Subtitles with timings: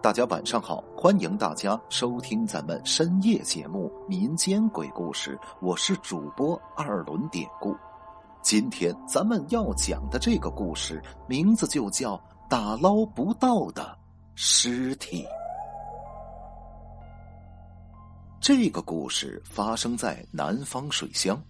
[0.00, 7.76] 大家晚上好，欢迎大家收听咱们深夜节目《民间鬼故事》，我是主播二轮典故。
[8.40, 12.14] 今天咱们要讲的这个故事，名字就叫
[12.48, 13.98] 《打捞不到的
[14.36, 15.24] 尸体》。
[18.40, 21.42] 这个故事发生在南方水乡，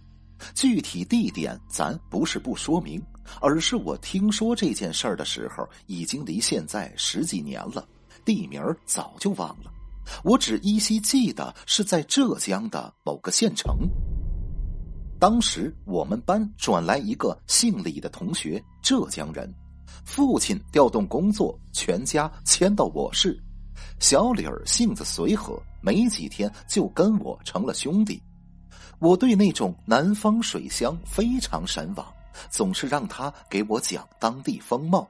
[0.55, 2.99] 具体地点咱不是不说明，
[3.41, 7.87] 而是我听说这件事儿的时候，已经离现在十几年了。
[8.29, 9.73] 地名早就忘了，
[10.23, 13.89] 我只依稀记得是在浙江的某个县城。
[15.19, 19.51] 当时我们班转来一个姓李的同学，浙江人，
[20.05, 23.35] 父亲调动工作，全家迁到我市。
[23.99, 28.21] 小李儿性子随和，没几天就跟我成了兄弟。
[28.99, 32.05] 我对那种南方水乡非常神往，
[32.51, 35.09] 总是让他给我讲当地风貌。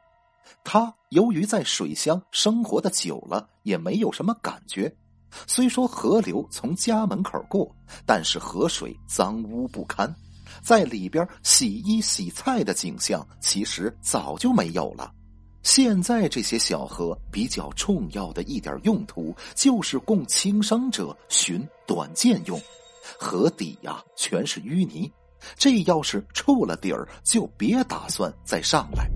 [0.64, 4.94] 他由于在水乡生活的久了，也没有什么感觉。
[5.46, 7.70] 虽说河流从家门口过，
[8.06, 10.14] 但是河水脏污不堪，
[10.62, 15.12] 在里边洗衣洗菜的景象其实早就没有了。
[15.62, 22.60] 现在这些小河比较重要的一点用途，就是供轻生者寻短见用。
[23.20, 25.12] 河底呀全是淤泥，
[25.58, 29.10] 这要是触了底儿，就别打算再上来。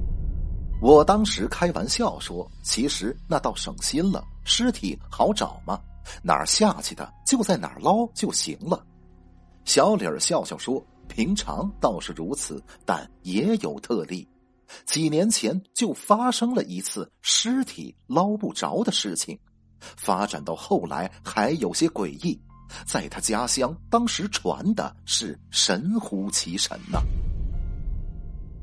[0.84, 5.80] 我当时开玩笑说：“其实那倒省心了，尸体好找吗？
[6.22, 8.86] 哪儿下去的就在哪儿捞就行了。”
[9.64, 14.28] 小李儿笑笑说：“平常倒是如此，但也有特例。
[14.86, 19.40] 几年前就发生了一次尸体捞不着的事情，
[19.80, 22.38] 发展到后来还有些诡异。
[22.86, 27.00] 在他家乡，当时传的是神乎其神呐。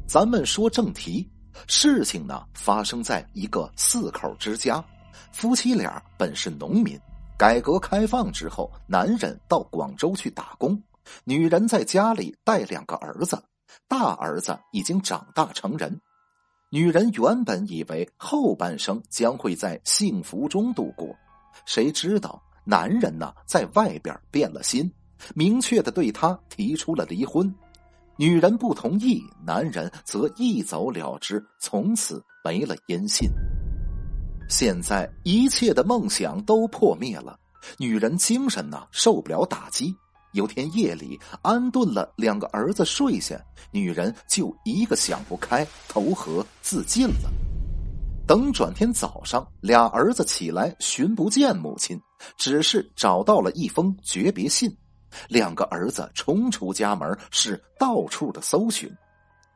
[0.07, 1.27] 咱们说正题。”
[1.67, 4.84] 事情呢，发生在一个四口之家，
[5.33, 6.98] 夫妻俩本是农民。
[7.39, 10.83] 改革开放之后，男人到广州去打工，
[11.24, 13.42] 女人在家里带两个儿子。
[13.89, 16.01] 大儿子已经长大成人，
[16.70, 21.08] 女人原本以为后半生将会在幸福中度过，
[21.67, 24.92] 谁知道男人呢，在外边变了心，
[25.35, 27.53] 明确的对她提出了离婚。
[28.20, 33.31] 女人不同意，男人则一走了之，从此没了音信。
[34.47, 37.41] 现在一切的梦想都破灭了，
[37.79, 39.97] 女人精神呢受不了打击。
[40.33, 43.42] 有天夜里安顿了两个儿子睡下，
[43.73, 47.33] 女人就一个想不开，投河自尽了。
[48.27, 51.98] 等转天早上，俩儿子起来寻不见母亲，
[52.36, 54.70] 只是找到了一封诀别信。
[55.29, 58.91] 两个儿子冲出家门，是到处的搜寻，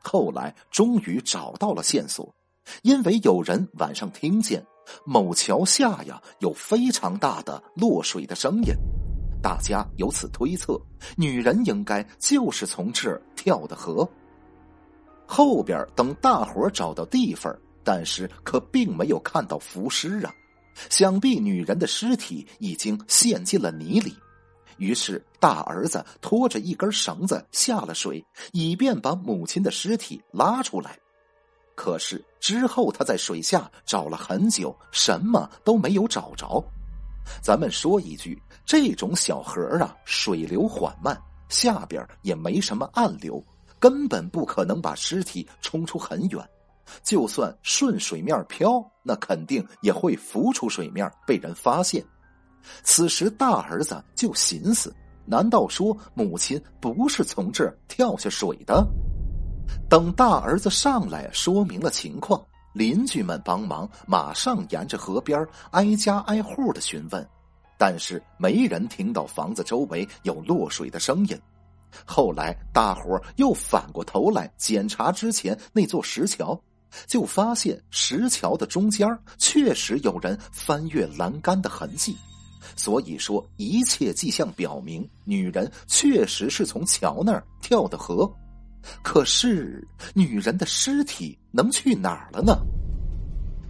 [0.01, 2.33] 后来终于找到了线索。
[2.81, 4.65] 因为有人晚上听见
[5.05, 8.73] 某桥下呀有非常大的落水的声音，
[9.41, 10.79] 大家由此推测，
[11.15, 14.07] 女人应该就是从这儿跳的河。
[15.27, 20.31] 后边等大伙找到地方，但是可并没有看到浮尸啊，
[20.89, 24.15] 想必女人的尸体已经陷进了泥里。
[24.77, 30.97] 于是，大儿子拖着一根绳子下了水，以便把母亲的尸体拉出来。
[31.75, 36.63] 可是之后，他在水下找了很久，什么都没有找着。
[37.41, 41.19] 咱们说一句，这种小河啊，水流缓慢，
[41.49, 43.43] 下边也没什么暗流，
[43.79, 46.49] 根本不可能把尸体冲出很远。
[47.03, 52.05] 就算顺水面漂，那肯定也会浮出水面，被人发现。
[52.83, 54.93] 此时，大儿子就寻思：
[55.25, 58.87] 难道说母亲不是从这儿跳下水的？
[59.89, 62.39] 等大儿子上来说明了情况，
[62.73, 67.27] 邻居们帮忙，马上沿着河边挨家挨户的询问，
[67.77, 71.39] 但是没人听到房子周围有落水的声音。
[72.05, 76.59] 后来，大伙又反过头来检查之前那座石桥，
[77.07, 79.07] 就发现石桥的中间
[79.37, 82.15] 确实有人翻越栏杆的痕迹。
[82.75, 88.31] 所以说，一切迹象表明，女人确实是从桥那儿跳的河。
[89.01, 92.57] 可是，女人的尸体能去哪儿了呢？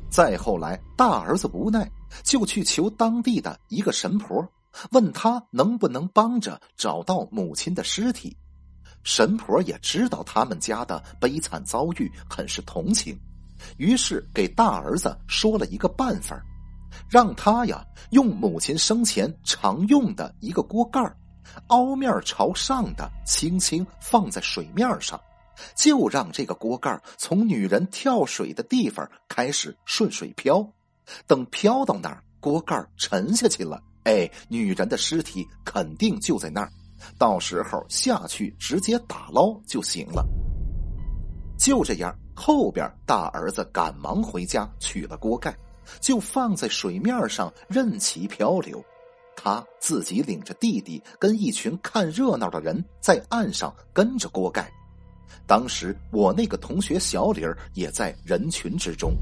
[0.09, 1.89] 再后来，大儿子无奈，
[2.23, 4.45] 就去求当地的一个神婆，
[4.91, 8.35] 问他能不能帮着找到母亲的尸体。
[9.03, 13.17] 神婆也知道他们家的悲惨遭遇，很是同情，
[13.77, 16.41] 于是给大儿子说了一个办法。
[17.09, 21.01] 让他呀用母亲生前常用的一个锅盖
[21.67, 25.19] 凹面朝上的轻轻放在水面上，
[25.75, 30.67] 就让这个锅盖从女人跳水的地方开始顺水漂，
[31.27, 36.69] 等漂到那儿，锅盖沉下去了，哎，女人的尸体肯定就在那儿，
[37.17, 40.25] 到时候下去直接打捞就行了。
[41.57, 45.55] 就这样，后边大儿子赶忙回家取了锅盖，
[45.99, 48.83] 就放在水面上任其漂流。
[49.35, 54.71] 他自己领着弟弟跟一群看热闹的人在岸上跟着锅盖。
[55.45, 59.13] 当时我那个同学小李儿也在人群之中。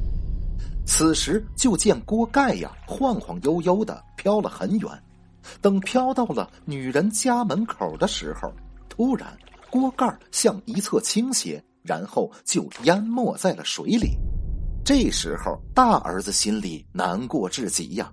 [0.85, 4.89] 此时就见锅盖呀晃晃悠悠的飘了很远，
[5.61, 8.51] 等飘到了女人家门口的时候，
[8.87, 9.37] 突然
[9.69, 11.63] 锅盖向一侧倾斜。
[11.83, 14.15] 然后就淹没在了水里。
[14.85, 18.11] 这时候，大儿子心里难过至极呀。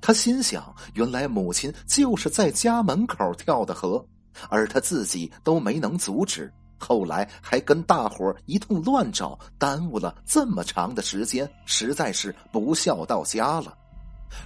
[0.00, 4.04] 他心想：原来母亲就是在家门口跳的河，
[4.48, 6.52] 而他自己都没能阻止。
[6.76, 13.72] 后来还跟大伙一通乱找，耽误了这么长的时间，实在是不孝到家了。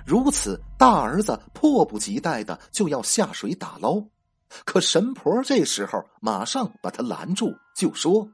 [0.07, 4.03] 如此，大儿子迫不及待的就要下水打捞，
[4.65, 8.29] 可神婆这时候马上把他拦住，就说。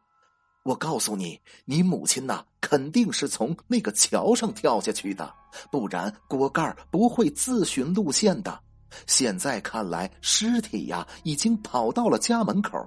[0.69, 5.32] 我告诉你，你母亲呐，肯定是从那个桥上跳下去的，
[5.70, 8.61] 不然锅盖不会自寻路线的。
[9.06, 12.87] 现在看来，尸体呀已经跑到了家门口，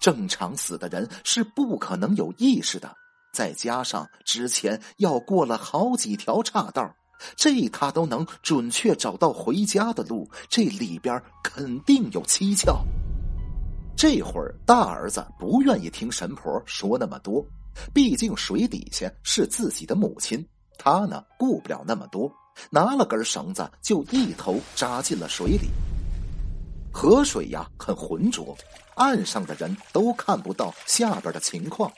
[0.00, 2.92] 正常死的人是不可能有意识的。
[3.32, 6.92] 再加上之前要过了好几条岔道，
[7.36, 12.84] 这他都能准确找到回家的路，这里边肯定有蹊跷。
[14.00, 17.44] 这会儿，大儿子不愿意听神婆说那么多，
[17.92, 20.42] 毕竟水底下是自己的母亲，
[20.78, 22.32] 他呢顾不了那么多，
[22.70, 25.68] 拿了根绳子就一头扎进了水里。
[26.90, 28.56] 河水呀很浑浊，
[28.94, 31.92] 岸上的人都看不到下边的情况。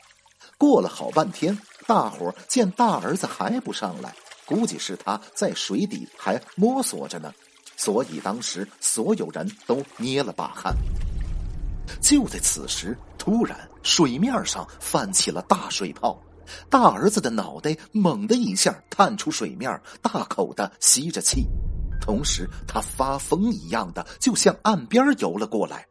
[0.57, 1.57] 过了好半天，
[1.87, 4.13] 大伙见大儿子还不上来，
[4.45, 7.33] 估计是他在水底还摸索着呢，
[7.77, 10.75] 所以当时所有人都捏了把汗。
[12.01, 16.19] 就在此时，突然水面上泛起了大水泡，
[16.69, 21.45] 大儿子的脑袋猛的一下探出水面，大口的吸着气，
[22.01, 25.85] 同时他发疯一样的就向岸边游了过来。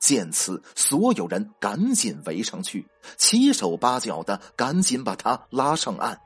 [0.00, 6.18] 见此，所有人赶紧围上去，七手八脚的赶紧把他拉上岸。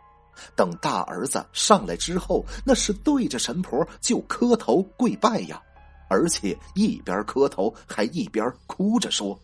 [0.57, 5.63] 等大儿子上来之后，那是对着神婆就磕头跪拜呀。
[6.09, 9.39] 而且一边磕头，还一边哭着说：“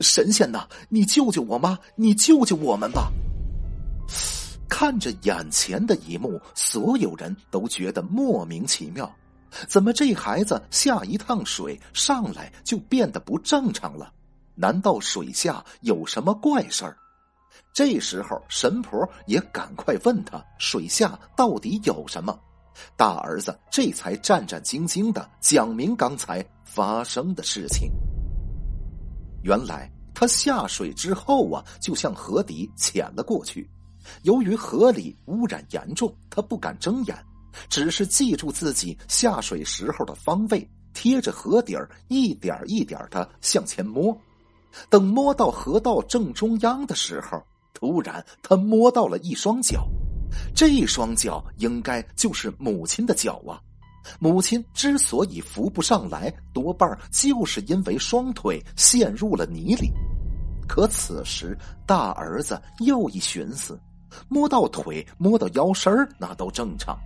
[0.00, 3.10] 神仙呐，你救救我妈，你救救我们吧！”
[4.68, 9.10] 看着眼前的一幕，所有人都觉得莫名其妙：
[9.68, 14.12] 怎么这孩子下一趟水上来就变得不正常了？
[14.54, 16.96] 难道水下有什么怪事儿？
[17.72, 22.38] 这时候，神婆也赶快问他：“水下到底有什么？”
[22.96, 27.90] 大儿子这才战战兢兢的讲明刚才发生的事情。
[29.42, 33.68] 原来他下水之后啊，就向河底潜了过去。
[34.22, 37.16] 由于河里污染严重，他不敢睁眼，
[37.68, 44.16] 只是记住自己下水时候的方位，贴着河底儿一点一点的向前摸。
[44.88, 47.42] 等摸到河道正中央的时候，
[47.74, 49.86] 突然他摸到了一双脚。
[50.54, 53.60] 这双脚应该就是母亲的脚啊！
[54.18, 59.90] 母亲之所以扶不上来，多半就是因为双腿陷入了泥里。
[60.68, 63.78] 可此时大儿子又一寻思，
[64.28, 66.98] 摸到腿、摸到腰身那都正常，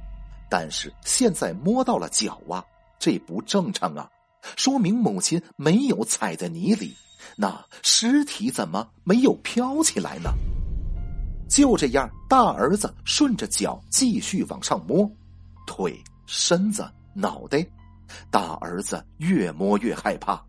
[0.49, 2.65] 但是现在摸到了脚啊，
[2.99, 4.09] 这不正常啊！
[4.57, 6.95] 说明母亲没有踩在泥里，
[7.37, 10.31] 那尸体怎么没有飘起来呢？
[11.49, 15.11] 就这样，大儿子顺着脚继续往上摸，
[15.67, 16.85] 腿、身子、
[17.15, 17.65] 脑袋。
[18.31, 20.41] 大儿子越摸越害怕，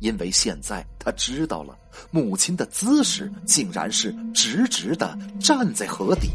[0.00, 1.76] 因为现在他知道了，
[2.10, 6.30] 母亲的姿势竟然是直直的站在河底。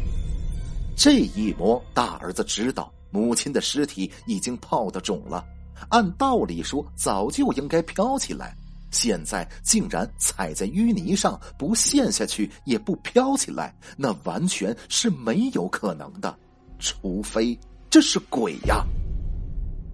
[0.96, 5.44] 这一摸，大儿子知道母亲的尸体已经泡得肿了。
[5.88, 8.56] 按道理说，早就应该飘起来。
[8.92, 16.38] 现在竟然踩在淤泥上不陷下去也不飘起来，那完全是没有可能的，
[16.78, 17.58] 除非
[17.90, 18.84] 这是鬼呀！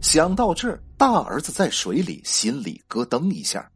[0.01, 3.71] 想到这儿，大儿子在水里心里咯噔一下。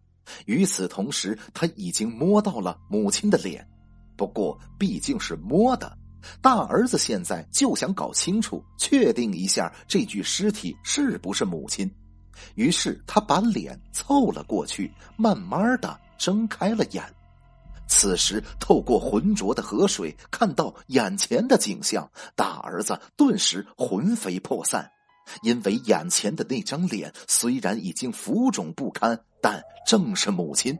[0.46, 3.66] 与此同时，他已经摸到了母亲的脸，
[4.16, 5.98] 不过毕竟是摸的，
[6.40, 11.90] 大儿子现在就想搞清楚、确定一下这具尸体是不是母亲。
[12.54, 17.02] 于是他把脸凑了过去，慢慢的睁开了眼。
[17.86, 24.90] 此时透过浑浊的河水，看到眼前的景象，大儿子顿时魂飞魄散。
[25.42, 30.76] 因为眼前的那张脸虽然已经浮肿不堪，但正是母亲。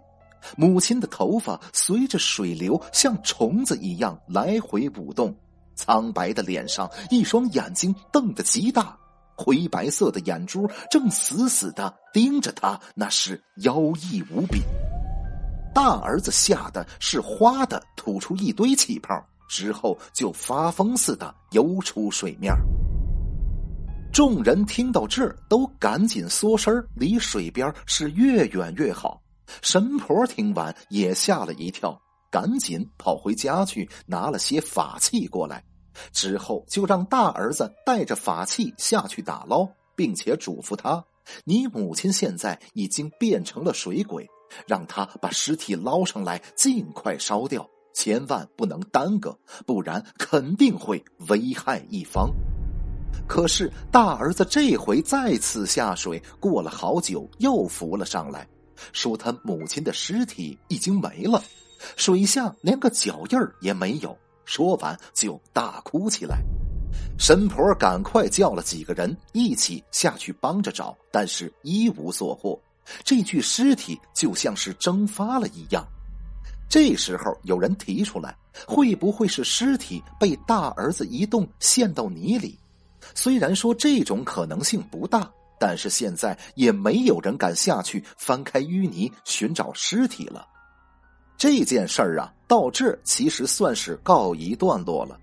[0.57, 5.35] 母亲的头发随着水流像虫子一样来回舞动，
[5.77, 8.99] 苍白的脸上一双眼睛瞪得极大，
[9.37, 14.63] 灰白色的眼珠正死死的盯着他，那是妖异无比。
[15.75, 19.15] 大儿子吓得是哗的吐出一堆气泡，
[19.49, 22.55] 之后就发疯似的游出水面。
[24.13, 29.23] 众人听到这儿，都赶紧缩身离水边是越远越好。
[29.63, 31.99] 神婆听完也吓了一跳，
[32.31, 35.65] 赶紧跑回家去拿了些法器过来，
[36.13, 41.05] 之后就让大儿子带着法器下去打捞，并且嘱咐他
[41.45, 44.29] ：“你母亲现在已经变成了水鬼。”
[44.67, 49.35] 让他把尸体捞上来，尽快烧掉，千万不能耽搁，
[49.65, 52.31] 不然肯定会危害一方。
[53.27, 58.47] 可是大儿子这回再次下水，过了好久又浮了上来，
[58.93, 61.43] 说他母亲的尸体已经没了，
[61.97, 64.15] 水下连个脚印儿也没有。
[64.45, 66.43] 说完就大哭起来。
[67.19, 72.61] 神婆赶快叫了几个人一起下去帮着找，但是一无所获。
[73.05, 75.87] 这具尸体就像是蒸发了一样。
[76.69, 82.59] 这时候有人提出来，会不会是尸体被大儿子一动陷到泥里？
[83.15, 85.31] 虽然说这种可能性不大，
[85.61, 90.47] 但是现在也没有人敢下去翻开淤泥寻找尸体了。
[91.43, 95.19] 这件事儿啊，到这其实算是告一段落了。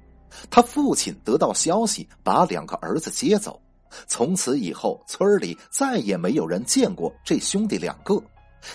[0.49, 3.57] 他父亲得到消息，把两个儿子接走。
[4.05, 8.21] 从此以后，村里再也没有人见过这兄弟两个。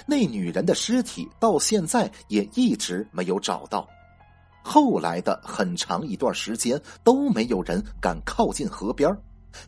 [0.06, 3.86] 那女人的尸体到现在也一直没有找到。
[4.62, 9.14] 后来的很长一段时间都没有人敢靠近河边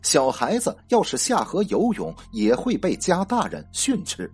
[0.01, 4.27] 小孩子要是下河游泳，也会被家大人训斥。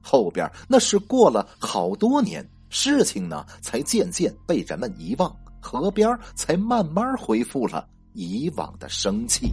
[0.00, 9.52] 后边那是过了好多年，事情呢才渐渐被人们遗忘，河边才慢慢恢复了以往的生气。